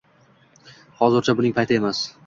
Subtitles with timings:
[1.03, 2.07] Hozircha buning payti emas.